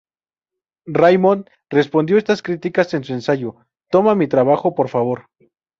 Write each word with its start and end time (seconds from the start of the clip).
Raymond 0.87 1.47
respondió 1.69 2.15
a 2.15 2.17
estas 2.17 2.41
críticas 2.41 2.91
en 2.95 3.03
su 3.03 3.13
ensayo 3.13 3.67
"¡Toma 3.91 4.15
mi 4.15 4.27
trabajo, 4.27 4.73
por 4.73 4.89
favor! 4.89 5.27